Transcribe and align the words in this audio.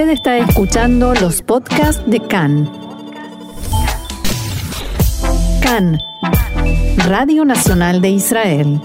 Usted 0.00 0.12
está 0.12 0.38
escuchando 0.38 1.12
los 1.12 1.42
podcasts 1.42 2.02
de 2.06 2.20
CAN. 2.20 2.72
CAN, 5.60 5.98
Radio 7.06 7.44
Nacional 7.44 8.00
de 8.00 8.08
Israel. 8.08 8.80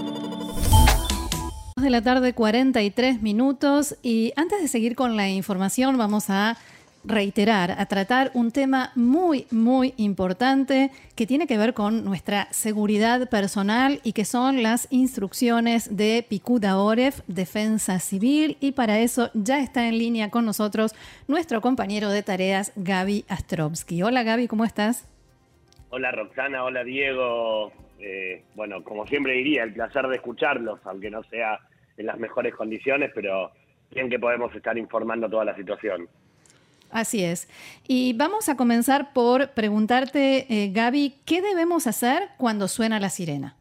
de 1.76 1.88
la 1.88 2.02
tarde, 2.02 2.34
43 2.34 3.22
minutos. 3.22 3.96
Y 4.02 4.34
antes 4.36 4.60
de 4.60 4.68
seguir 4.68 4.94
con 4.94 5.16
la 5.16 5.30
información, 5.30 5.96
vamos 5.96 6.28
a 6.28 6.58
reiterar, 7.06 7.70
a 7.70 7.86
tratar 7.86 8.30
un 8.34 8.50
tema 8.50 8.90
muy, 8.94 9.46
muy 9.50 9.94
importante 9.96 10.90
que 11.14 11.26
tiene 11.26 11.46
que 11.46 11.56
ver 11.56 11.72
con 11.72 12.04
nuestra 12.04 12.48
seguridad 12.50 13.28
personal 13.30 14.00
y 14.02 14.12
que 14.12 14.24
son 14.24 14.62
las 14.62 14.88
instrucciones 14.90 15.96
de 15.96 16.24
Picuda 16.28 16.78
Oref, 16.78 17.20
Defensa 17.26 18.00
Civil. 18.00 18.56
Y 18.60 18.72
para 18.72 18.98
eso 18.98 19.30
ya 19.34 19.60
está 19.60 19.88
en 19.88 19.98
línea 19.98 20.30
con 20.30 20.44
nosotros 20.44 20.94
nuestro 21.28 21.60
compañero 21.60 22.10
de 22.10 22.22
tareas, 22.22 22.72
Gaby 22.76 23.24
Astrovsky. 23.28 24.02
Hola 24.02 24.22
Gaby, 24.22 24.48
¿cómo 24.48 24.64
estás? 24.64 25.08
Hola 25.90 26.10
Roxana, 26.10 26.64
hola 26.64 26.82
Diego. 26.84 27.72
Eh, 27.98 28.42
bueno, 28.54 28.82
como 28.82 29.06
siempre 29.06 29.34
diría, 29.34 29.62
el 29.62 29.72
placer 29.72 30.06
de 30.08 30.16
escucharlos, 30.16 30.80
aunque 30.84 31.10
no 31.10 31.22
sea 31.24 31.60
en 31.96 32.06
las 32.06 32.18
mejores 32.18 32.54
condiciones, 32.54 33.10
pero 33.14 33.52
bien 33.90 34.10
que 34.10 34.18
podemos 34.18 34.54
estar 34.54 34.76
informando 34.76 35.30
toda 35.30 35.44
la 35.44 35.56
situación. 35.56 36.08
Así 36.90 37.24
es. 37.24 37.48
Y 37.86 38.14
vamos 38.14 38.48
a 38.48 38.56
comenzar 38.56 39.12
por 39.12 39.50
preguntarte, 39.50 40.46
eh, 40.48 40.70
Gaby, 40.72 41.14
¿qué 41.26 41.42
debemos 41.42 41.86
hacer 41.86 42.28
cuando 42.38 42.68
suena 42.68 43.00
la 43.00 43.10
sirena? 43.10 43.56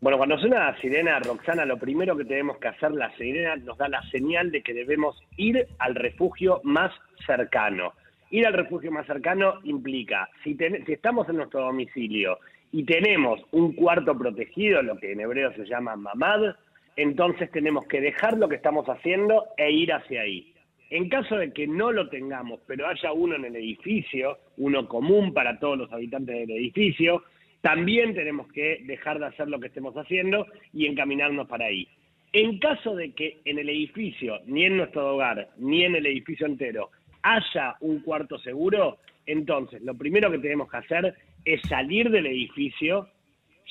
Bueno, 0.00 0.16
cuando 0.16 0.38
suena 0.38 0.70
la 0.70 0.80
sirena, 0.80 1.18
Roxana, 1.20 1.66
lo 1.66 1.76
primero 1.76 2.16
que 2.16 2.24
tenemos 2.24 2.56
que 2.58 2.68
hacer, 2.68 2.92
la 2.92 3.14
sirena 3.16 3.56
nos 3.56 3.76
da 3.76 3.86
la 3.88 4.02
señal 4.10 4.50
de 4.50 4.62
que 4.62 4.72
debemos 4.72 5.20
ir 5.36 5.66
al 5.78 5.94
refugio 5.94 6.60
más 6.64 6.90
cercano. 7.26 7.92
Ir 8.30 8.46
al 8.46 8.54
refugio 8.54 8.90
más 8.90 9.06
cercano 9.06 9.60
implica, 9.64 10.30
si, 10.42 10.56
si 10.56 10.92
estamos 10.92 11.28
en 11.28 11.36
nuestro 11.36 11.60
domicilio 11.60 12.38
y 12.72 12.84
tenemos 12.84 13.40
un 13.50 13.74
cuarto 13.74 14.16
protegido, 14.16 14.82
lo 14.82 14.96
que 14.96 15.12
en 15.12 15.20
hebreo 15.20 15.52
se 15.52 15.66
llama 15.66 15.96
mamad, 15.96 16.54
entonces 16.96 17.50
tenemos 17.50 17.86
que 17.86 18.00
dejar 18.00 18.38
lo 18.38 18.48
que 18.48 18.56
estamos 18.56 18.86
haciendo 18.88 19.48
e 19.56 19.70
ir 19.70 19.92
hacia 19.92 20.22
ahí. 20.22 20.54
En 20.90 21.08
caso 21.08 21.36
de 21.36 21.52
que 21.52 21.68
no 21.68 21.92
lo 21.92 22.08
tengamos, 22.08 22.60
pero 22.66 22.88
haya 22.88 23.12
uno 23.12 23.36
en 23.36 23.44
el 23.44 23.54
edificio, 23.54 24.38
uno 24.56 24.88
común 24.88 25.32
para 25.32 25.58
todos 25.60 25.78
los 25.78 25.92
habitantes 25.92 26.36
del 26.36 26.50
edificio, 26.50 27.22
también 27.60 28.12
tenemos 28.12 28.50
que 28.52 28.82
dejar 28.84 29.20
de 29.20 29.26
hacer 29.26 29.48
lo 29.48 29.60
que 29.60 29.68
estemos 29.68 29.94
haciendo 29.94 30.46
y 30.72 30.86
encaminarnos 30.86 31.46
para 31.46 31.66
ahí. 31.66 31.86
En 32.32 32.58
caso 32.58 32.96
de 32.96 33.12
que 33.12 33.38
en 33.44 33.60
el 33.60 33.68
edificio, 33.68 34.40
ni 34.46 34.64
en 34.64 34.78
nuestro 34.78 35.14
hogar, 35.14 35.50
ni 35.58 35.84
en 35.84 35.94
el 35.94 36.06
edificio 36.06 36.46
entero, 36.46 36.90
haya 37.22 37.76
un 37.80 38.00
cuarto 38.00 38.38
seguro, 38.38 38.98
entonces 39.26 39.82
lo 39.82 39.94
primero 39.96 40.30
que 40.30 40.38
tenemos 40.38 40.68
que 40.70 40.78
hacer 40.78 41.14
es 41.44 41.60
salir 41.68 42.10
del 42.10 42.26
edificio, 42.26 43.08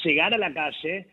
llegar 0.04 0.34
a 0.34 0.38
la 0.38 0.54
calle 0.54 1.08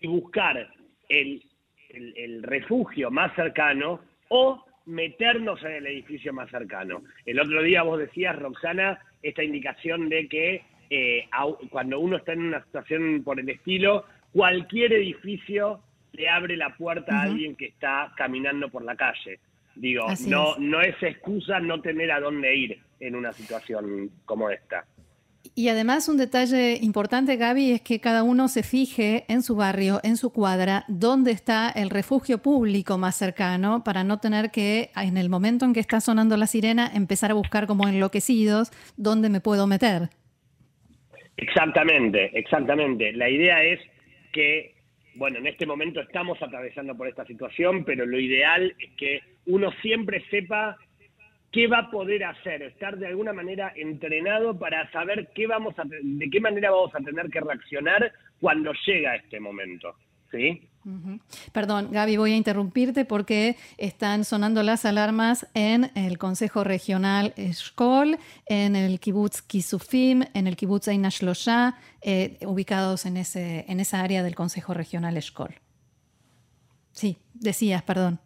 y 0.00 0.06
buscar 0.06 0.68
el, 1.08 1.42
el 1.88 2.42
refugio 2.44 3.10
más 3.10 3.34
cercano 3.34 4.00
o 4.28 4.64
meternos 4.88 5.62
en 5.62 5.72
el 5.72 5.86
edificio 5.86 6.32
más 6.32 6.50
cercano. 6.50 7.02
El 7.26 7.38
otro 7.38 7.62
día 7.62 7.82
vos 7.82 7.98
decías, 7.98 8.36
Roxana, 8.36 8.98
esta 9.22 9.44
indicación 9.44 10.08
de 10.08 10.28
que 10.28 10.64
eh, 10.90 11.28
cuando 11.70 12.00
uno 12.00 12.16
está 12.16 12.32
en 12.32 12.42
una 12.42 12.64
situación 12.64 13.22
por 13.22 13.38
el 13.38 13.48
estilo, 13.48 14.06
cualquier 14.32 14.94
edificio 14.94 15.80
le 16.12 16.28
abre 16.28 16.56
la 16.56 16.74
puerta 16.76 17.20
a 17.20 17.22
alguien 17.24 17.54
que 17.54 17.66
está 17.66 18.12
caminando 18.16 18.70
por 18.70 18.82
la 18.82 18.96
calle. 18.96 19.38
Digo, 19.74 20.06
no, 20.26 20.56
no 20.58 20.80
es 20.80 21.00
excusa 21.02 21.60
no 21.60 21.80
tener 21.80 22.10
a 22.10 22.18
dónde 22.18 22.56
ir 22.56 22.78
en 22.98 23.14
una 23.14 23.32
situación 23.32 24.10
como 24.24 24.50
esta. 24.50 24.84
Y 25.54 25.68
además 25.68 26.08
un 26.08 26.18
detalle 26.18 26.78
importante, 26.82 27.36
Gaby, 27.36 27.72
es 27.72 27.80
que 27.80 28.00
cada 28.00 28.22
uno 28.22 28.48
se 28.48 28.62
fije 28.62 29.24
en 29.28 29.42
su 29.42 29.56
barrio, 29.56 30.00
en 30.04 30.16
su 30.16 30.32
cuadra, 30.32 30.84
dónde 30.88 31.32
está 31.32 31.70
el 31.70 31.90
refugio 31.90 32.38
público 32.38 32.96
más 32.98 33.16
cercano 33.16 33.82
para 33.84 34.04
no 34.04 34.18
tener 34.18 34.50
que, 34.50 34.90
en 34.94 35.16
el 35.16 35.28
momento 35.28 35.64
en 35.64 35.74
que 35.74 35.80
está 35.80 36.00
sonando 36.00 36.36
la 36.36 36.46
sirena, 36.46 36.90
empezar 36.94 37.30
a 37.30 37.34
buscar 37.34 37.66
como 37.66 37.88
enloquecidos 37.88 38.70
dónde 38.96 39.30
me 39.30 39.40
puedo 39.40 39.66
meter. 39.66 40.10
Exactamente, 41.36 42.36
exactamente. 42.38 43.12
La 43.12 43.30
idea 43.30 43.62
es 43.62 43.80
que, 44.32 44.74
bueno, 45.14 45.38
en 45.38 45.46
este 45.46 45.66
momento 45.66 46.00
estamos 46.00 46.40
atravesando 46.42 46.96
por 46.96 47.08
esta 47.08 47.24
situación, 47.26 47.84
pero 47.84 48.06
lo 48.06 48.18
ideal 48.18 48.74
es 48.78 48.90
que 48.96 49.20
uno 49.46 49.70
siempre 49.82 50.24
sepa 50.30 50.76
qué 51.52 51.66
va 51.66 51.78
a 51.78 51.90
poder 51.90 52.24
hacer, 52.24 52.62
estar 52.62 52.98
de 52.98 53.06
alguna 53.06 53.32
manera 53.32 53.72
entrenado 53.76 54.58
para 54.58 54.90
saber 54.92 55.30
qué 55.34 55.46
vamos 55.46 55.78
a, 55.78 55.84
de 55.84 56.30
qué 56.30 56.40
manera 56.40 56.70
vamos 56.70 56.94
a 56.94 57.00
tener 57.00 57.30
que 57.30 57.40
reaccionar 57.40 58.12
cuando 58.40 58.72
llega 58.86 59.16
este 59.16 59.40
momento. 59.40 59.94
¿Sí? 60.30 60.68
Perdón, 61.52 61.88
Gaby, 61.90 62.16
voy 62.18 62.32
a 62.32 62.36
interrumpirte 62.36 63.04
porque 63.04 63.56
están 63.78 64.24
sonando 64.24 64.62
las 64.62 64.84
alarmas 64.84 65.46
en 65.54 65.90
el 65.94 66.18
Consejo 66.18 66.64
Regional 66.64 67.32
Eshkol, 67.36 68.18
en 68.46 68.76
el 68.76 69.00
Kibbutz 69.00 69.42
Kisufim, 69.42 70.24
en 70.34 70.46
el 70.46 70.56
Kibbutz 70.56 70.88
Einashlosha, 70.88 71.78
eh, 72.02 72.38
ubicados 72.42 73.06
en, 73.06 73.16
ese, 73.16 73.64
en 73.68 73.80
esa 73.80 74.02
área 74.02 74.22
del 74.22 74.34
Consejo 74.34 74.74
Regional 74.74 75.16
Eshkol. 75.16 75.54
Sí, 76.92 77.18
decías, 77.34 77.82
perdón. 77.82 78.20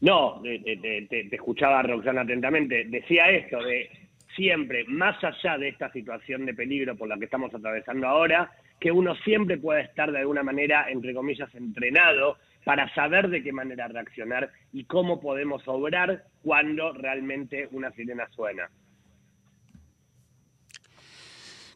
No, 0.00 0.40
te, 0.42 1.34
escuchaba 1.34 1.82
Roxana 1.82 2.22
atentamente. 2.22 2.84
Decía 2.84 3.30
esto 3.30 3.62
de 3.62 3.90
siempre, 4.34 4.84
más 4.88 5.22
allá 5.24 5.56
de 5.58 5.68
esta 5.68 5.90
situación 5.92 6.44
de 6.44 6.54
peligro 6.54 6.96
por 6.96 7.08
la 7.08 7.18
que 7.18 7.24
estamos 7.24 7.54
atravesando 7.54 8.06
ahora, 8.06 8.50
que 8.78 8.92
uno 8.92 9.14
siempre 9.24 9.56
puede 9.56 9.82
estar 9.82 10.12
de 10.12 10.18
alguna 10.18 10.42
manera, 10.42 10.90
entre 10.90 11.14
comillas, 11.14 11.54
entrenado 11.54 12.36
para 12.64 12.92
saber 12.94 13.28
de 13.28 13.42
qué 13.42 13.52
manera 13.52 13.88
reaccionar 13.88 14.50
y 14.72 14.84
cómo 14.84 15.20
podemos 15.20 15.62
obrar 15.66 16.24
cuando 16.42 16.92
realmente 16.92 17.68
una 17.70 17.90
sirena 17.92 18.28
suena. 18.30 18.68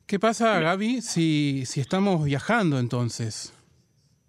¿Qué 0.06 0.18
pasa, 0.18 0.58
Gaby, 0.58 1.00
si, 1.00 1.64
si 1.64 1.80
estamos 1.80 2.24
viajando 2.24 2.80
entonces? 2.80 3.56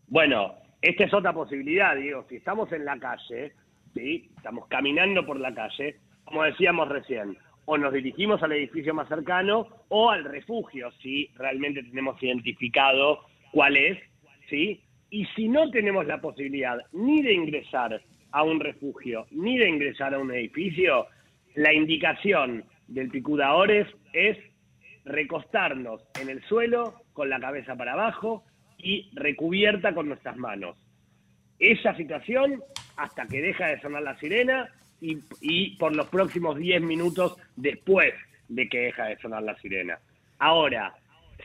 Bueno, 0.08 0.54
esta 0.80 1.06
es 1.06 1.14
otra 1.14 1.34
posibilidad, 1.34 1.96
digo, 1.96 2.24
si 2.30 2.36
estamos 2.36 2.72
en 2.72 2.86
la 2.86 3.00
calle, 3.00 3.54
¿sí? 3.94 4.30
estamos 4.36 4.68
caminando 4.68 5.26
por 5.26 5.40
la 5.40 5.54
calle, 5.54 5.98
como 6.26 6.44
decíamos 6.44 6.88
recién, 6.90 7.38
o 7.66 7.78
nos 7.78 7.94
dirigimos 7.94 8.42
al 8.44 8.54
edificio 8.54 8.94
más 8.94 9.08
cercano 9.08 9.68
o 9.90 10.10
al 10.10 10.24
refugio, 10.24 10.92
si 11.02 11.30
realmente 11.36 11.84
tenemos 11.84 12.22
identificado 12.22 13.20
cuál 13.52 13.78
es, 13.78 14.00
¿sí? 14.50 14.82
Y 15.10 15.26
si 15.36 15.48
no 15.48 15.70
tenemos 15.72 16.06
la 16.08 16.22
posibilidad 16.22 16.78
ni 16.94 17.22
de 17.22 17.34
ingresar 17.34 18.02
a 18.32 18.44
un 18.44 18.60
refugio, 18.60 19.28
ni 19.32 19.58
de 19.58 19.70
ingresar 19.70 20.14
a 20.14 20.20
un 20.20 20.32
edificio, 20.32 21.08
la 21.56 21.74
indicación 21.74 22.64
del 22.88 23.10
picudadores 23.10 23.88
es 24.14 24.38
recostarnos 25.06 26.02
en 26.20 26.30
el 26.30 26.42
suelo 26.44 27.02
con 27.14 27.30
la 27.30 27.40
cabeza 27.40 27.76
para 27.76 27.94
abajo 27.94 28.44
y 28.78 29.10
recubierta 29.14 29.94
con 29.94 30.08
nuestras 30.08 30.38
manos. 30.38 30.78
Esa 31.60 31.96
situación 31.96 32.62
hasta 32.98 33.26
que 33.28 33.42
deja 33.42 33.68
de 33.68 33.82
sonar 33.82 34.04
la 34.04 34.18
sirena 34.20 34.70
y, 35.02 35.76
por 35.78 35.96
los 35.96 36.08
próximos 36.10 36.58
10 36.58 36.82
minutos 36.82 37.38
después 37.56 38.14
de 38.48 38.70
que 38.70 38.80
deja 38.80 39.06
de 39.06 39.18
sonar 39.18 39.44
la 39.44 39.58
sirena. 39.58 39.98
Ahora, 40.40 40.94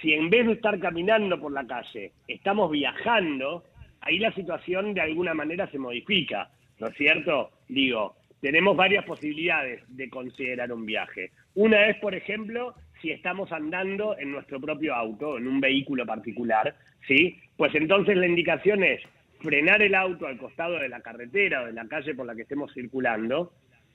si 0.00 0.12
en 0.12 0.28
vez 0.28 0.46
de 0.46 0.52
estar 0.54 0.78
caminando 0.78 1.40
por 1.40 1.52
la 1.52 1.66
calle, 1.66 2.12
estamos 2.28 2.70
viajando, 2.70 3.64
ahí 4.00 4.18
la 4.18 4.32
situación 4.32 4.92
de 4.92 5.00
alguna 5.00 5.32
manera 5.32 5.70
se 5.70 5.78
modifica, 5.78 6.50
¿no 6.78 6.88
es 6.88 6.96
cierto? 6.96 7.50
Digo, 7.68 8.16
tenemos 8.40 8.76
varias 8.76 9.04
posibilidades 9.04 9.82
de 9.88 10.10
considerar 10.10 10.70
un 10.72 10.84
viaje. 10.84 11.30
Una 11.54 11.86
es, 11.86 11.96
por 11.96 12.14
ejemplo, 12.14 12.74
si 13.00 13.10
estamos 13.10 13.50
andando 13.52 14.18
en 14.18 14.32
nuestro 14.32 14.60
propio 14.60 14.94
auto, 14.94 15.38
en 15.38 15.48
un 15.48 15.60
vehículo 15.60 16.04
particular, 16.04 16.74
¿sí? 17.06 17.40
Pues 17.56 17.74
entonces 17.74 18.16
la 18.16 18.26
indicación 18.26 18.84
es 18.84 19.00
frenar 19.40 19.82
el 19.82 19.94
auto 19.94 20.26
al 20.26 20.38
costado 20.38 20.78
de 20.78 20.88
la 20.88 21.00
carretera 21.00 21.62
o 21.62 21.66
de 21.66 21.72
la 21.72 21.86
calle 21.86 22.14
por 22.14 22.26
la 22.26 22.34
que 22.34 22.42
estemos 22.42 22.72
circulando, 22.72 23.52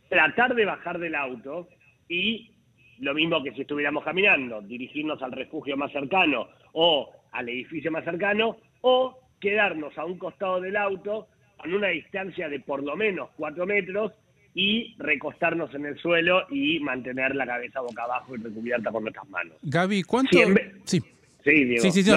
tratar 0.10 0.56
de 0.56 0.66
bajar 0.66 1.00
del 1.00 1.16
auto 1.16 1.68
y 2.08 2.52
lo 3.00 3.14
mismo 3.14 3.44
que 3.44 3.52
si 3.54 3.62
estuviéramos 3.62 4.04
caminando, 4.04 4.62
dirigirnos 4.62 5.22
al 5.24 5.32
refugio 5.32 5.76
más 5.76 5.92
cercano 5.92 6.48
o 6.74 7.12
al 7.32 7.50
edificio 7.50 7.92
más 7.92 8.04
cercano 8.04 8.58
o 8.82 9.18
quedarnos 9.40 9.98
a 9.98 10.06
un 10.06 10.18
costado 10.18 10.62
del 10.62 10.78
auto 10.78 11.28
a 11.58 11.68
una 11.68 11.90
distancia 11.90 12.50
de 12.50 12.60
por 12.60 12.84
lo 12.84 12.96
menos 12.96 13.30
cuatro 13.36 13.66
metros 13.66 14.14
y 14.54 14.96
recostarnos 14.98 15.74
en 15.74 15.86
el 15.86 15.98
suelo 15.98 16.46
y 16.50 16.80
mantener 16.80 17.36
la 17.36 17.46
cabeza 17.46 17.82
boca 17.82 18.04
abajo 18.04 18.36
y 18.36 18.42
recubierta 18.42 18.92
con 18.92 19.04
nuestras 19.04 19.28
manos. 19.30 19.56
Gaby, 19.62 20.04
¿cuánto? 20.04 20.38
Sí. 20.84 21.02
Sí, 21.44 21.66
Diego. 21.66 21.82
Sí, 21.82 21.92
sí, 21.92 22.12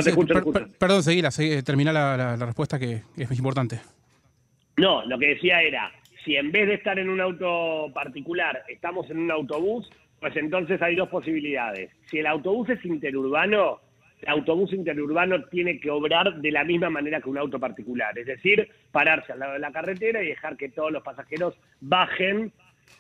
Perdón, 0.79 1.03
seguila, 1.03 1.31
termina 1.65 1.93
la, 1.93 2.37
respuesta 2.37 2.79
que 2.79 3.03
es 3.17 3.39
importante. 3.39 3.81
No, 4.77 5.05
lo 5.07 5.19
que 5.19 5.29
decía 5.29 5.63
era, 5.63 5.93
Si 6.25 6.37
en 6.37 6.51
vez 6.53 6.67
de 6.67 6.75
estar 6.75 6.99
en 6.99 7.09
un 7.09 7.21
auto 7.21 7.91
particular 7.93 8.63
estamos 8.69 9.09
en 9.11 9.19
un 9.19 9.31
autobús, 9.31 9.89
pues 10.21 10.37
entonces 10.37 10.81
hay 10.81 10.97
dos 10.97 11.09
posibilidades. 11.09 11.91
Si 12.11 12.19
el 12.19 12.27
autobús 12.27 12.69
es 12.71 12.85
interurbano, 12.85 13.81
el 14.23 14.29
autobús 14.29 14.73
interurbano 14.73 15.45
tiene 15.45 15.79
que 15.79 15.91
obrar 15.91 16.41
de 16.41 16.51
la 16.51 16.65
misma 16.65 16.91
manera 16.91 17.21
que 17.21 17.29
un 17.29 17.39
auto 17.39 17.61
particular, 17.61 18.19
es 18.19 18.27
decir, 18.27 18.69
pararse 18.91 19.33
al 19.33 19.41
lado 19.41 19.53
de 19.55 19.59
la 19.59 19.73
carretera 19.73 20.23
y 20.23 20.29
dejar 20.29 20.57
que 20.57 20.71
todos 20.71 20.91
los 20.91 21.03
pasajeros 21.03 21.55
bajen 21.81 22.53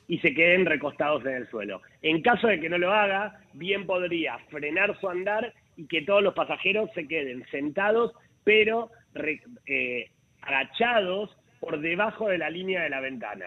y 0.07 0.19
se 0.19 0.35
queden 0.35 0.67
recostados 0.67 1.25
en 1.25 1.35
el 1.35 1.49
suelo. 1.49 1.81
En 2.03 2.21
caso 2.21 2.47
de 2.47 2.61
que 2.61 2.69
no 2.69 2.79
lo 2.79 2.93
haga, 2.93 3.41
bien 3.55 3.87
podría 3.87 4.39
frenar 4.51 4.99
su 5.01 5.09
andar 5.09 5.53
y 5.77 5.87
que 5.87 6.03
todos 6.03 6.23
los 6.23 6.35
pasajeros 6.35 6.91
se 6.95 7.07
queden 7.07 7.45
sentados, 7.51 8.13
pero 8.45 8.91
eh, 9.67 10.11
agachados 10.43 11.37
por 11.61 11.81
debajo 11.81 12.29
de 12.29 12.39
la 12.39 12.51
línea 12.51 12.83
de 12.83 12.91
la 12.91 13.01
ventana. 13.01 13.47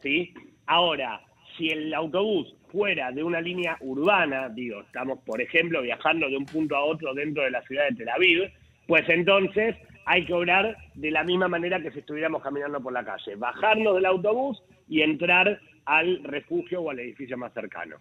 ¿sí? 0.00 0.34
Ahora, 0.66 1.20
si 1.56 1.68
el 1.68 1.92
autobús 1.94 2.54
fuera 2.70 3.12
de 3.12 3.22
una 3.22 3.40
línea 3.40 3.76
urbana, 3.80 4.48
digo, 4.48 4.80
estamos 4.80 5.18
por 5.20 5.40
ejemplo 5.40 5.82
viajando 5.82 6.28
de 6.28 6.36
un 6.36 6.46
punto 6.46 6.76
a 6.76 6.84
otro 6.84 7.14
dentro 7.14 7.44
de 7.44 7.50
la 7.50 7.62
ciudad 7.62 7.88
de 7.88 7.96
Tel 7.96 8.08
Aviv, 8.08 8.50
pues 8.86 9.08
entonces 9.08 9.76
hay 10.04 10.24
que 10.24 10.32
obrar 10.32 10.76
de 10.94 11.10
la 11.10 11.22
misma 11.22 11.48
manera 11.48 11.80
que 11.80 11.92
si 11.92 12.00
estuviéramos 12.00 12.42
caminando 12.42 12.80
por 12.80 12.92
la 12.92 13.04
calle, 13.04 13.36
bajarnos 13.36 13.94
del 13.94 14.06
autobús 14.06 14.62
y 14.88 15.02
entrar 15.02 15.60
al 15.84 16.22
refugio 16.24 16.82
o 16.82 16.90
al 16.90 16.98
edificio 16.98 17.36
más 17.36 17.52
cercano. 17.52 17.96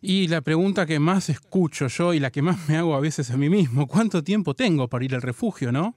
Y 0.00 0.28
la 0.28 0.42
pregunta 0.42 0.86
que 0.86 1.00
más 1.00 1.28
escucho 1.28 1.88
yo 1.88 2.14
y 2.14 2.20
la 2.20 2.30
que 2.30 2.42
más 2.42 2.68
me 2.68 2.76
hago 2.76 2.94
a 2.94 3.00
veces 3.00 3.30
a 3.30 3.36
mí 3.36 3.48
mismo, 3.48 3.86
¿cuánto 3.88 4.22
tiempo 4.22 4.54
tengo 4.54 4.88
para 4.88 5.04
ir 5.04 5.14
al 5.14 5.22
refugio, 5.22 5.72
no? 5.72 5.96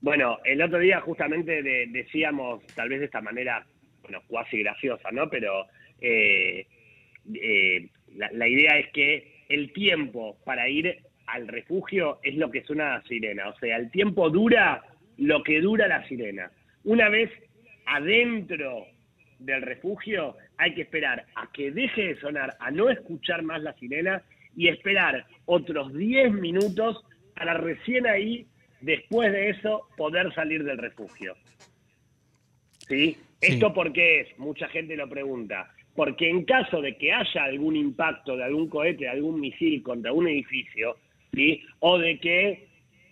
Bueno, 0.00 0.38
el 0.44 0.60
otro 0.60 0.78
día 0.78 1.00
justamente 1.00 1.62
decíamos, 1.88 2.66
tal 2.74 2.88
vez 2.88 3.00
de 3.00 3.06
esta 3.06 3.20
manera, 3.20 3.64
bueno, 4.02 4.22
cuasi 4.26 4.58
graciosa, 4.58 5.10
¿no? 5.12 5.28
Pero 5.30 5.66
eh, 6.00 6.66
eh, 7.34 7.88
la, 8.16 8.48
idea 8.48 8.78
es 8.78 8.92
que 8.92 9.44
el 9.48 9.72
tiempo 9.72 10.36
para 10.44 10.68
ir 10.68 10.98
al 11.26 11.48
refugio 11.48 12.18
es 12.22 12.36
lo 12.36 12.50
que 12.50 12.62
suena 12.62 12.96
la 12.96 13.02
sirena. 13.02 13.48
O 13.48 13.58
sea, 13.58 13.76
el 13.76 13.90
tiempo 13.90 14.30
dura 14.30 14.82
lo 15.16 15.42
que 15.42 15.60
dura 15.60 15.88
la 15.88 16.06
sirena. 16.08 16.50
Una 16.84 17.08
vez 17.08 17.30
adentro 17.86 18.86
del 19.38 19.62
refugio, 19.62 20.36
hay 20.58 20.74
que 20.74 20.82
esperar 20.82 21.26
a 21.34 21.50
que 21.52 21.70
deje 21.70 22.08
de 22.08 22.20
sonar, 22.20 22.56
a 22.60 22.70
no 22.70 22.88
escuchar 22.90 23.42
más 23.42 23.62
la 23.62 23.74
sirena 23.74 24.22
y 24.56 24.68
esperar 24.68 25.26
otros 25.44 25.92
10 25.94 26.32
minutos 26.32 27.04
para 27.34 27.54
recién 27.54 28.06
ahí, 28.06 28.46
después 28.80 29.32
de 29.32 29.50
eso, 29.50 29.88
poder 29.96 30.32
salir 30.34 30.64
del 30.64 30.78
refugio. 30.78 31.34
¿Sí? 32.88 33.16
¿Esto 33.40 33.74
por 33.74 33.92
qué 33.92 34.20
es? 34.20 34.38
Mucha 34.38 34.68
gente 34.68 34.96
lo 34.96 35.08
pregunta 35.08 35.70
porque 35.96 36.28
en 36.28 36.44
caso 36.44 36.80
de 36.80 36.96
que 36.96 37.12
haya 37.12 37.44
algún 37.44 37.74
impacto 37.74 38.36
de 38.36 38.44
algún 38.44 38.68
cohete, 38.68 39.04
de 39.04 39.10
algún 39.10 39.40
misil 39.40 39.82
contra 39.82 40.12
un 40.12 40.28
edificio, 40.28 40.98
¿sí? 41.32 41.62
o 41.80 41.98
de 41.98 42.20
que, 42.20 42.68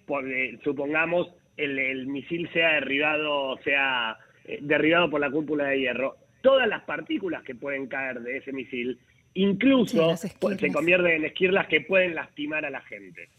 eh, 0.08 0.58
supongamos, 0.62 1.34
el, 1.56 2.06
misil 2.06 2.48
sea 2.52 2.74
derribado, 2.74 3.56
sea 3.64 4.18
eh, 4.44 4.58
derribado 4.60 5.10
por 5.10 5.20
la 5.20 5.30
cúpula 5.30 5.64
de 5.68 5.80
hierro, 5.80 6.16
todas 6.44 6.68
las 6.68 6.82
partículas 6.82 7.42
que 7.42 7.54
pueden 7.54 7.86
caer 7.86 8.20
de 8.20 8.36
ese 8.36 8.52
misil, 8.52 8.98
incluso 9.32 10.14
se 10.14 10.30
convierten 10.70 11.12
en 11.12 11.24
esquirlas 11.24 11.66
que 11.68 11.80
pueden 11.80 12.14
lastimar 12.14 12.66
a 12.66 12.70
la 12.70 12.82
gente. 12.82 13.30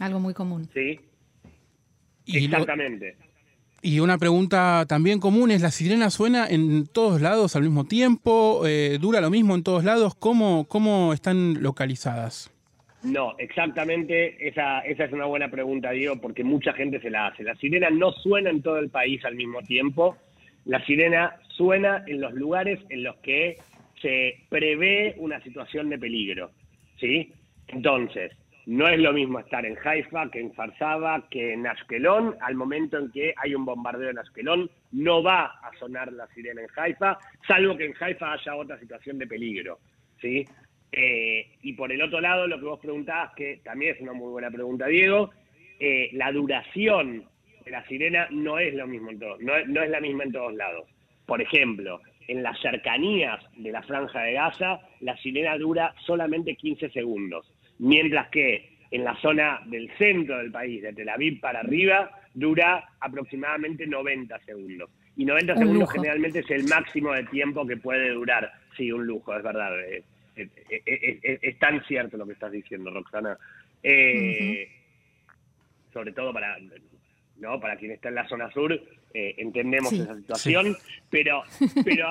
Algo 0.00 0.18
muy 0.18 0.32
común. 0.32 0.66
Sí. 0.72 0.98
Exactamente. 2.26 3.16
Y 3.82 4.00
una 4.00 4.16
pregunta 4.16 4.86
también 4.88 5.20
común 5.20 5.50
es, 5.50 5.60
¿la 5.60 5.70
sirena 5.70 6.08
suena 6.08 6.46
en 6.48 6.86
todos 6.86 7.20
lados 7.20 7.54
al 7.54 7.64
mismo 7.64 7.84
tiempo? 7.84 8.62
Eh, 8.66 8.96
¿Dura 8.98 9.20
lo 9.20 9.28
mismo 9.28 9.54
en 9.54 9.62
todos 9.62 9.84
lados? 9.84 10.14
¿Cómo, 10.14 10.64
cómo 10.66 11.12
están 11.12 11.62
localizadas? 11.62 12.50
No, 13.02 13.34
exactamente, 13.38 14.48
esa, 14.48 14.80
esa 14.80 15.04
es 15.04 15.12
una 15.12 15.26
buena 15.26 15.50
pregunta, 15.50 15.90
Diego, 15.90 16.16
porque 16.18 16.44
mucha 16.44 16.72
gente 16.72 16.98
se 17.00 17.10
la 17.10 17.26
hace. 17.26 17.42
La 17.42 17.56
sirena 17.56 17.90
no 17.90 18.12
suena 18.12 18.48
en 18.48 18.62
todo 18.62 18.78
el 18.78 18.88
país 18.88 19.22
al 19.26 19.34
mismo 19.34 19.60
tiempo, 19.62 20.16
la 20.64 20.84
sirena 20.84 21.36
suena 21.48 22.04
en 22.06 22.20
los 22.20 22.32
lugares 22.34 22.80
en 22.88 23.02
los 23.04 23.16
que 23.16 23.58
se 24.00 24.36
prevé 24.48 25.14
una 25.18 25.40
situación 25.42 25.88
de 25.88 25.98
peligro, 25.98 26.50
¿sí? 26.98 27.32
Entonces, 27.68 28.32
no 28.66 28.86
es 28.88 28.98
lo 29.00 29.12
mismo 29.12 29.40
estar 29.40 29.66
en 29.66 29.76
Haifa 29.82 30.30
que 30.30 30.40
en 30.40 30.52
Farsaba, 30.52 31.26
que 31.28 31.54
en 31.54 31.66
Ashkelon. 31.66 32.36
Al 32.40 32.54
momento 32.54 32.98
en 32.98 33.10
que 33.10 33.34
hay 33.36 33.54
un 33.54 33.64
bombardeo 33.64 34.10
en 34.10 34.18
Ashkelon, 34.18 34.70
no 34.92 35.22
va 35.22 35.46
a 35.46 35.70
sonar 35.78 36.12
la 36.12 36.28
sirena 36.28 36.62
en 36.62 36.68
Haifa, 36.76 37.18
salvo 37.46 37.76
que 37.76 37.86
en 37.86 37.94
Haifa 37.98 38.32
haya 38.32 38.54
otra 38.54 38.78
situación 38.78 39.18
de 39.18 39.26
peligro. 39.26 39.78
¿sí? 40.20 40.44
Eh, 40.92 41.46
y 41.62 41.72
por 41.72 41.90
el 41.90 42.02
otro 42.02 42.20
lado, 42.20 42.46
lo 42.46 42.58
que 42.58 42.66
vos 42.66 42.78
preguntabas, 42.78 43.34
que 43.34 43.60
también 43.64 43.96
es 43.96 44.00
una 44.00 44.12
muy 44.12 44.30
buena 44.30 44.50
pregunta, 44.50 44.86
Diego, 44.86 45.30
eh, 45.80 46.10
la 46.12 46.30
duración 46.30 47.24
la 47.70 47.86
sirena 47.86 48.28
no 48.30 48.58
es 48.58 48.74
lo 48.74 48.86
mismo 48.86 49.10
en 49.10 49.18
todos, 49.18 49.40
no, 49.40 49.52
no 49.66 49.82
es 49.82 49.90
la 49.90 50.00
misma 50.00 50.24
en 50.24 50.32
todos 50.32 50.54
lados. 50.54 50.88
Por 51.26 51.40
ejemplo, 51.40 52.00
en 52.28 52.42
las 52.42 52.58
cercanías 52.60 53.40
de 53.56 53.72
la 53.72 53.82
franja 53.82 54.20
de 54.22 54.32
Gaza, 54.34 54.80
la 55.00 55.16
sirena 55.18 55.56
dura 55.56 55.94
solamente 56.04 56.56
15 56.56 56.90
segundos 56.90 57.52
mientras 57.82 58.28
que 58.28 58.70
en 58.90 59.04
la 59.04 59.16
zona 59.20 59.60
del 59.66 59.90
centro 59.96 60.38
del 60.38 60.52
país, 60.52 60.82
de 60.82 60.92
Tel 60.92 61.08
Aviv 61.08 61.40
para 61.40 61.60
arriba, 61.60 62.10
dura 62.34 62.88
aproximadamente 63.00 63.86
90 63.86 64.38
segundos. 64.40 64.90
Y 65.16 65.24
90 65.24 65.56
segundos 65.56 65.92
generalmente 65.92 66.40
es 66.40 66.50
el 66.50 66.64
máximo 66.64 67.12
de 67.12 67.24
tiempo 67.24 67.66
que 67.66 67.76
puede 67.76 68.10
durar. 68.10 68.52
Sí, 68.76 68.92
un 68.92 69.06
lujo, 69.06 69.36
es 69.36 69.42
verdad. 69.42 69.78
Eh, 69.80 70.04
eh, 70.36 70.48
eh, 70.86 71.38
es, 71.42 71.58
tan 71.58 71.82
cierto 71.84 72.16
lo 72.16 72.26
que 72.26 72.32
estás 72.34 72.52
diciendo, 72.52 72.90
Roxana. 72.90 73.36
Sobre 75.92 76.12
todo 76.12 76.32
para, 76.32 76.56
¿no? 77.42 77.60
para 77.60 77.76
quien 77.76 77.90
está 77.90 78.08
en 78.08 78.14
la 78.14 78.28
zona 78.28 78.50
sur, 78.52 78.80
entendemos 79.12 79.92
esa 79.92 80.16
situación, 80.16 80.76
pero, 81.10 81.42
pero 81.84 82.08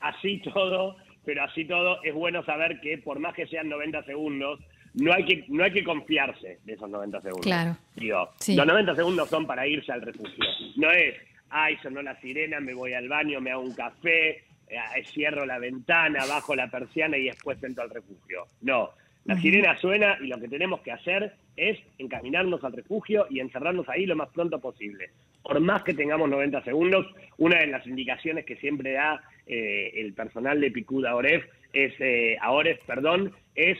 así 0.00 0.38
todo, 0.38 0.96
pero 1.24 1.44
así 1.44 1.64
todo 1.64 2.02
es 2.02 2.14
bueno 2.14 2.42
saber 2.44 2.80
que 2.80 2.98
por 2.98 3.18
más 3.18 3.34
que 3.34 3.46
sean 3.46 3.68
90 3.68 4.04
segundos, 4.04 4.60
no 4.94 5.12
hay 5.12 5.24
que 5.24 5.44
no 5.48 5.64
hay 5.64 5.72
que 5.72 5.84
confiarse 5.84 6.58
de 6.64 6.72
esos 6.72 6.88
90 6.88 7.20
segundos. 7.20 7.46
Claro. 7.46 7.76
Digo, 7.94 8.30
los 8.48 8.66
90 8.66 8.94
segundos 8.96 9.28
son 9.28 9.46
para 9.46 9.66
irse 9.66 9.92
al 9.92 10.02
refugio. 10.02 10.44
No 10.76 10.90
es, 10.90 11.14
ay, 11.50 11.76
sonó 11.82 12.02
la 12.02 12.18
sirena, 12.20 12.60
me 12.60 12.74
voy 12.74 12.94
al 12.94 13.08
baño, 13.08 13.40
me 13.40 13.52
hago 13.52 13.62
un 13.62 13.74
café, 13.74 14.44
eh, 14.68 15.04
cierro 15.12 15.46
la 15.46 15.58
ventana, 15.58 16.24
bajo 16.26 16.54
la 16.54 16.68
persiana 16.68 17.16
y 17.16 17.24
después 17.24 17.62
entro 17.62 17.84
al 17.84 17.90
refugio. 17.90 18.46
No, 18.62 18.90
la 19.24 19.38
sirena 19.40 19.78
suena 19.78 20.16
y 20.20 20.28
lo 20.28 20.38
que 20.40 20.48
tenemos 20.48 20.80
que 20.80 20.92
hacer 20.92 21.34
es 21.56 21.78
encaminarnos 21.98 22.64
al 22.64 22.72
refugio 22.72 23.26
y 23.28 23.40
encerrarnos 23.40 23.88
ahí 23.88 24.06
lo 24.06 24.16
más 24.16 24.30
pronto 24.30 24.60
posible. 24.60 25.10
Por 25.42 25.60
más 25.60 25.82
que 25.82 25.94
tengamos 25.94 26.28
90 26.28 26.62
segundos, 26.64 27.06
una 27.38 27.58
de 27.58 27.66
las 27.66 27.86
indicaciones 27.86 28.44
que 28.44 28.56
siempre 28.56 28.92
da 28.92 29.22
eh, 29.46 29.92
el 29.94 30.14
personal 30.14 30.60
de 30.60 30.70
Picuda 30.70 31.14
Oref 31.14 31.44
es, 31.72 31.92
eh, 32.00 32.38
perdón, 32.86 33.32
es 33.54 33.78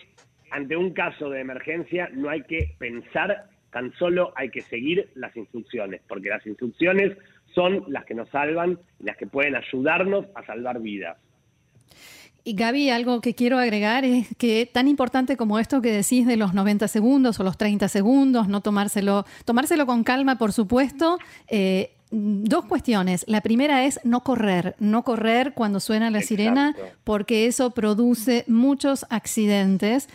ante 0.50 0.76
un 0.76 0.92
caso 0.92 1.30
de 1.30 1.40
emergencia 1.40 2.10
no 2.12 2.28
hay 2.28 2.42
que 2.42 2.74
pensar, 2.78 3.44
tan 3.70 3.92
solo 3.94 4.32
hay 4.36 4.50
que 4.50 4.62
seguir 4.62 5.08
las 5.14 5.36
instrucciones, 5.36 6.00
porque 6.08 6.28
las 6.28 6.46
instrucciones 6.46 7.16
son 7.54 7.84
las 7.88 8.04
que 8.04 8.14
nos 8.14 8.28
salvan, 8.30 8.78
las 8.98 9.16
que 9.16 9.26
pueden 9.26 9.54
ayudarnos 9.56 10.26
a 10.34 10.44
salvar 10.44 10.80
vidas. 10.80 11.18
Y 12.44 12.54
Gaby, 12.54 12.90
algo 12.90 13.20
que 13.20 13.34
quiero 13.34 13.58
agregar 13.58 14.04
es 14.04 14.28
que 14.38 14.68
tan 14.70 14.88
importante 14.88 15.36
como 15.36 15.58
esto 15.58 15.82
que 15.82 15.92
decís 15.92 16.26
de 16.26 16.36
los 16.36 16.54
90 16.54 16.88
segundos 16.88 17.38
o 17.38 17.44
los 17.44 17.58
30 17.58 17.88
segundos, 17.88 18.48
no 18.48 18.60
tomárselo, 18.60 19.26
tomárselo 19.44 19.86
con 19.86 20.04
calma, 20.04 20.38
por 20.38 20.52
supuesto. 20.52 21.18
Eh, 21.48 21.92
dos 22.10 22.64
cuestiones. 22.64 23.24
La 23.28 23.40
primera 23.40 23.84
es 23.84 24.00
no 24.04 24.24
correr, 24.24 24.74
no 24.78 25.04
correr 25.04 25.54
cuando 25.54 25.80
suena 25.80 26.10
la 26.10 26.22
sirena, 26.22 26.74
porque 27.04 27.46
eso 27.46 27.70
produce 27.70 28.44
muchos 28.48 29.06
accidentes. 29.10 30.08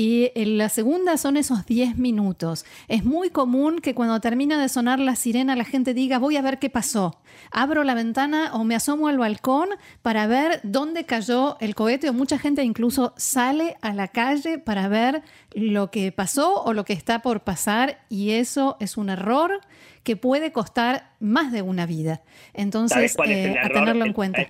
Y 0.00 0.30
la 0.36 0.68
segunda 0.68 1.16
son 1.16 1.36
esos 1.36 1.66
10 1.66 1.98
minutos. 1.98 2.64
Es 2.86 3.04
muy 3.04 3.30
común 3.30 3.80
que 3.80 3.96
cuando 3.96 4.20
termina 4.20 4.62
de 4.62 4.68
sonar 4.68 5.00
la 5.00 5.16
sirena 5.16 5.56
la 5.56 5.64
gente 5.64 5.92
diga 5.92 6.20
voy 6.20 6.36
a 6.36 6.40
ver 6.40 6.60
qué 6.60 6.70
pasó. 6.70 7.20
Abro 7.50 7.82
la 7.82 7.94
ventana 7.94 8.52
o 8.54 8.62
me 8.62 8.76
asomo 8.76 9.08
al 9.08 9.18
balcón 9.18 9.70
para 10.00 10.28
ver 10.28 10.60
dónde 10.62 11.04
cayó 11.04 11.56
el 11.58 11.74
cohete 11.74 12.10
o 12.10 12.12
mucha 12.12 12.38
gente 12.38 12.62
incluso 12.62 13.12
sale 13.16 13.74
a 13.82 13.92
la 13.92 14.06
calle 14.06 14.60
para 14.60 14.86
ver 14.86 15.22
lo 15.52 15.90
que 15.90 16.12
pasó 16.12 16.62
o 16.62 16.74
lo 16.74 16.84
que 16.84 16.92
está 16.92 17.18
por 17.18 17.40
pasar 17.40 17.98
y 18.08 18.30
eso 18.34 18.76
es 18.78 18.98
un 18.98 19.10
error 19.10 19.58
que 20.04 20.14
puede 20.14 20.52
costar 20.52 21.10
más 21.18 21.50
de 21.50 21.62
una 21.62 21.86
vida. 21.86 22.22
Entonces, 22.54 23.16
eh, 23.26 23.56
a 23.60 23.68
tenerlo 23.68 24.04
en 24.04 24.12
cuenta. 24.12 24.46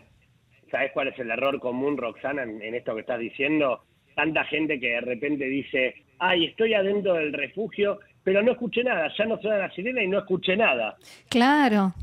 ¿Sabes 0.71 0.91
cuál 0.93 1.09
es 1.09 1.19
el 1.19 1.31
error 1.31 1.59
común, 1.59 1.97
Roxana, 1.97 2.43
en 2.43 2.75
esto 2.75 2.95
que 2.95 3.01
estás 3.01 3.19
diciendo? 3.19 3.88
Tanta 4.19 4.43
gente 4.47 4.81
que 4.81 4.89
de 4.89 5.01
repente 5.01 5.45
dice, 5.45 5.95
ay, 6.19 6.47
estoy 6.47 6.75
adentro 6.75 7.15
del 7.15 7.33
refugio, 7.33 8.01
pero 8.25 8.43
no 8.43 8.51
escuché 8.51 8.83
nada, 8.83 9.09
ya 9.17 9.25
no 9.27 9.39
suena 9.41 9.59
la 9.59 9.71
sirena 9.71 10.03
y 10.03 10.09
no 10.09 10.19
escuché 10.19 10.57
nada. 10.57 10.97
Claro. 11.31 11.95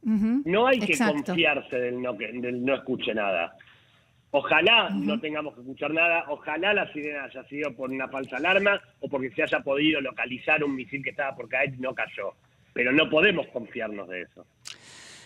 No 0.00 0.68
hay 0.68 0.78
que 0.78 0.96
confiarse 0.96 1.76
del 1.76 2.00
no, 2.00 2.12
del 2.12 2.64
no 2.64 2.72
escuche 2.72 3.12
nada. 3.12 3.56
Ojalá 4.30 4.90
no 4.90 5.18
tengamos 5.18 5.54
que 5.54 5.62
escuchar 5.62 5.92
nada, 5.92 6.26
ojalá 6.28 6.72
la 6.72 6.92
sirena 6.92 7.24
haya 7.24 7.42
sido 7.48 7.74
por 7.74 7.90
una 7.90 8.06
falsa 8.06 8.36
alarma 8.36 8.80
o 9.00 9.08
porque 9.08 9.30
se 9.30 9.42
haya 9.42 9.58
podido 9.58 10.00
localizar 10.00 10.62
un 10.62 10.76
misil 10.76 11.02
que 11.02 11.10
estaba 11.10 11.34
por 11.34 11.48
caer 11.48 11.74
y 11.74 11.78
no 11.78 11.92
cayó. 11.96 12.34
Pero 12.74 12.92
no 12.92 13.10
podemos 13.10 13.48
confiarnos 13.48 14.08
de 14.08 14.22
eso. 14.22 14.46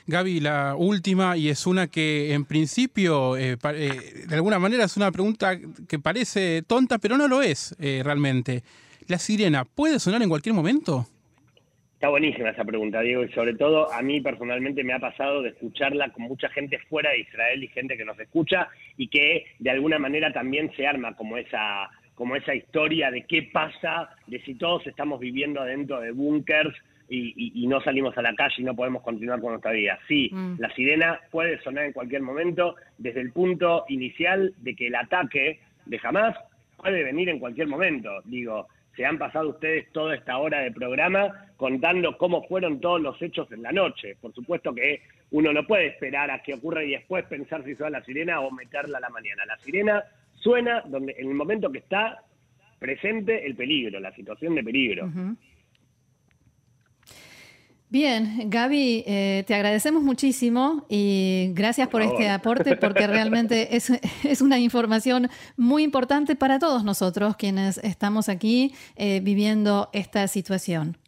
Gaby, 0.07 0.41
la 0.41 0.75
última, 0.77 1.37
y 1.37 1.49
es 1.49 1.67
una 1.67 1.89
que 1.89 2.33
en 2.33 2.45
principio, 2.45 3.37
eh, 3.37 3.57
eh, 3.75 3.91
de 4.27 4.35
alguna 4.35 4.59
manera 4.59 4.85
es 4.85 4.97
una 4.97 5.11
pregunta 5.11 5.59
que 5.89 5.99
parece 5.99 6.63
tonta, 6.63 6.99
pero 6.99 7.17
no 7.17 7.29
lo 7.29 7.43
es 7.43 7.77
eh, 7.81 8.03
realmente. 8.05 8.63
¿La 9.09 9.19
sirena 9.19 9.65
puede 9.65 9.99
sonar 9.99 10.23
en 10.23 10.29
cualquier 10.29 10.55
momento? 10.55 11.07
Está 11.95 12.09
buenísima 12.09 12.49
esa 12.49 12.65
pregunta, 12.65 13.03
Diego, 13.03 13.25
y 13.25 13.33
sobre 13.33 13.55
todo 13.55 13.93
a 13.93 14.01
mí 14.01 14.23
personalmente 14.23 14.83
me 14.83 14.95
ha 14.95 14.99
pasado 14.99 15.43
de 15.43 15.51
escucharla 15.51 16.11
con 16.13 16.23
mucha 16.23 16.49
gente 16.49 16.79
fuera 16.89 17.11
de 17.11 17.21
Israel 17.21 17.63
y 17.63 17.69
gente 17.69 17.97
que 17.97 18.07
nos 18.07 18.19
escucha 18.19 18.69
y 18.97 19.09
que 19.09 19.45
de 19.59 19.71
alguna 19.71 19.99
manera 19.99 20.33
también 20.33 20.73
se 20.77 20.87
arma 20.87 21.15
como 21.15 21.37
esa 21.37 21.91
como 22.15 22.37
esa 22.37 22.55
historia 22.55 23.11
de 23.11 23.25
qué 23.25 23.45
pasa, 23.51 24.11
de 24.27 24.43
si 24.43 24.55
todos 24.55 24.87
estamos 24.87 25.21
viviendo 25.21 25.59
adentro 25.59 26.01
de 26.01 26.13
búnkers 26.13 26.77
y, 27.11 27.67
no 27.67 27.81
salimos 27.81 28.17
a 28.17 28.23
la 28.23 28.35
calle 28.35 28.55
y 28.59 28.63
no 28.63 28.75
podemos 28.75 29.03
continuar 29.03 29.41
con 29.41 29.51
nuestra 29.51 29.73
vida. 29.73 29.99
Sí, 30.07 30.31
mm. 30.33 30.55
la 30.59 30.73
sirena 30.75 31.21
puede 31.31 31.61
sonar 31.63 31.85
en 31.85 31.93
cualquier 31.93 32.23
momento, 32.23 32.77
desde 32.99 33.21
el 33.21 33.33
punto 33.33 33.85
inicial 33.89 34.55
de 34.59 34.75
que 34.77 34.87
el 34.87 34.95
ataque 34.95 35.61
de 35.87 36.01
Hamas 36.03 36.37
puede 36.77 37.03
venir 37.05 37.29
en 37.29 37.39
cualquier 37.39 37.67
momento. 37.67 38.11
Digo, 38.25 38.69
se 38.97 39.05
han 39.05 39.19
pasado 39.19 39.51
ustedes 39.51 39.91
toda 39.93 40.15
esta 40.15 40.39
hora 40.39 40.61
de 40.61 40.73
programa 40.73 41.47
contando 41.57 42.17
cómo 42.17 42.47
fueron 42.47 42.81
todos 42.81 43.01
los 43.01 43.21
hechos 43.21 43.51
en 43.53 43.63
la 43.63 43.73
noche. 43.73 44.17
Por 44.21 44.33
supuesto 44.33 44.75
que 44.75 45.03
uno 45.31 45.53
no 45.53 45.67
puede 45.67 45.89
esperar 45.89 46.31
a 46.31 46.43
que 46.43 46.55
ocurra 46.55 46.83
y 46.85 46.93
después 46.93 47.25
pensar 47.27 47.65
si 47.65 47.75
suena 47.75 47.99
la 47.99 48.05
sirena 48.05 48.41
o 48.41 48.51
meterla 48.51 48.99
a 48.99 49.01
la 49.01 49.11
mañana. 49.11 49.45
La 49.47 49.59
sirena 49.59 50.03
suena 50.35 50.83
donde 50.87 51.15
en 51.19 51.29
el 51.29 51.35
momento 51.35 51.71
que 51.71 51.79
está 51.79 52.23
presente 52.79 53.47
el 53.47 53.55
peligro, 53.55 54.01
la 54.01 54.13
situación 54.13 54.55
de 54.55 54.65
peligro. 54.65 55.11
Bien, 57.93 58.49
Gaby, 58.49 59.03
eh, 59.05 59.43
te 59.49 59.55
agradecemos 59.57 60.05
muchísimo 60.05 60.87
y 60.89 61.51
gracias 61.55 61.89
por, 61.89 62.03
este 62.03 62.29
aporte 62.29 62.77
porque 62.77 63.09
realmente 63.09 63.77
es, 63.77 63.91
es, 64.23 64.41
una 64.41 64.61
información 64.61 65.29
muy 65.57 65.83
importante 65.83 66.37
para 66.37 66.61
todos 66.61 66.85
nosotros 66.85 67.35
quienes 67.35 67.79
estamos 67.79 68.29
aquí 68.29 68.73
eh, 68.95 69.19
viviendo 69.25 69.91
esta 69.93 70.29
situación. 70.29 70.99